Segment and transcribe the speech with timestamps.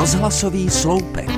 [0.00, 1.30] Rozhlasový sloupek.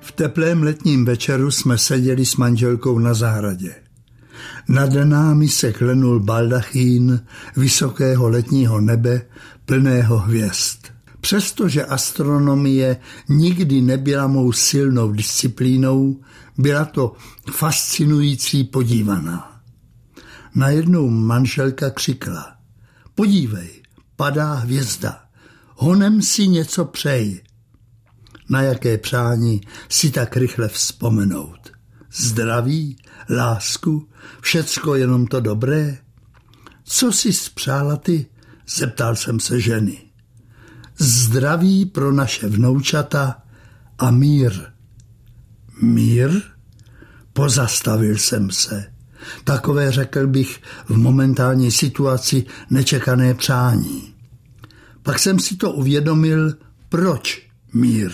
[0.00, 3.74] V teplém letním večeru jsme seděli s manželkou na zahradě.
[4.68, 7.24] Nad námi se klenul baldachín
[7.56, 9.22] vysokého letního nebe
[9.64, 10.78] plného hvězd.
[11.20, 12.96] Přestože astronomie
[13.28, 16.20] nikdy nebyla mou silnou disciplínou,
[16.58, 17.12] byla to
[17.52, 19.60] fascinující podívaná.
[20.54, 22.56] Najednou manželka křikla.
[23.14, 23.83] Podívej,
[24.16, 25.24] padá hvězda.
[25.74, 27.42] Honem si něco přej.
[28.48, 31.72] Na jaké přání si tak rychle vzpomenout.
[32.12, 32.96] Zdraví,
[33.30, 34.08] lásku,
[34.40, 35.98] všecko jenom to dobré.
[36.84, 38.26] Co si spřála ty?
[38.68, 39.98] Zeptal jsem se ženy.
[40.98, 43.42] Zdraví pro naše vnoučata
[43.98, 44.52] a mír.
[45.82, 46.42] Mír?
[47.32, 48.93] Pozastavil jsem se.
[49.44, 54.14] Takové, řekl bych, v momentální situaci nečekané přání.
[55.02, 56.54] Pak jsem si to uvědomil,
[56.88, 58.10] proč mír.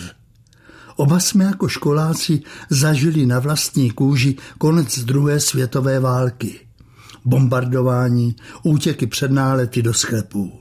[0.95, 6.59] Oba jsme jako školáci zažili na vlastní kůži konec druhé světové války.
[7.25, 10.51] Bombardování, útěky před nálety do sklepů.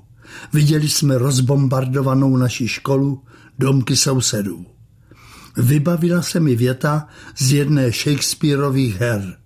[0.52, 3.22] Viděli jsme rozbombardovanou naši školu,
[3.58, 4.66] domky sousedů.
[5.56, 7.06] Vybavila se mi věta
[7.38, 9.36] z jedné Shakespeareových her.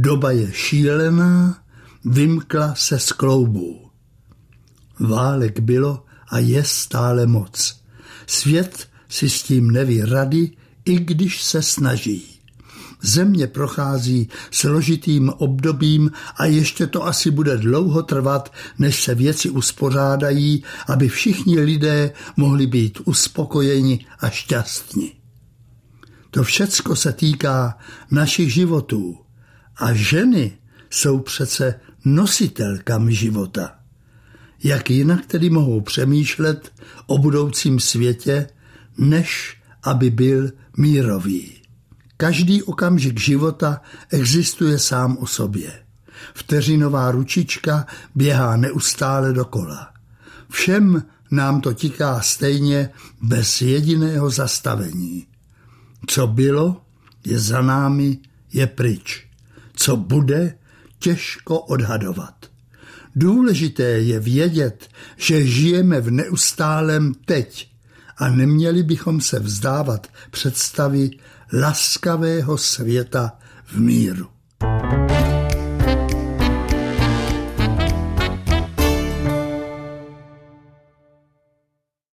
[0.00, 1.58] Doba je šílená,
[2.04, 3.90] vymkla se z kloubů.
[5.00, 7.82] Válek bylo a je stále moc.
[8.26, 10.50] Svět si s tím neví rady,
[10.84, 12.40] i když se snaží.
[13.02, 20.64] Země prochází složitým obdobím a ještě to asi bude dlouho trvat, než se věci uspořádají,
[20.86, 25.12] aby všichni lidé mohli být uspokojeni a šťastní.
[26.30, 27.78] To všecko se týká
[28.10, 29.27] našich životů
[29.78, 30.58] a ženy
[30.90, 33.74] jsou přece nositelkami života.
[34.64, 36.72] Jak jinak tedy mohou přemýšlet
[37.06, 38.48] o budoucím světě,
[38.98, 41.62] než aby byl mírový.
[42.16, 43.80] Každý okamžik života
[44.10, 45.72] existuje sám o sobě.
[46.34, 49.92] Vteřinová ručička běhá neustále dokola.
[50.50, 52.90] Všem nám to tiká stejně
[53.22, 55.26] bez jediného zastavení.
[56.06, 56.80] Co bylo,
[57.24, 58.18] je za námi,
[58.52, 59.27] je pryč.
[59.78, 60.58] Co bude,
[60.98, 62.46] těžko odhadovat.
[63.16, 67.70] Důležité je vědět, že žijeme v neustálém teď
[68.16, 71.10] a neměli bychom se vzdávat představy
[71.52, 74.28] laskavého světa v míru.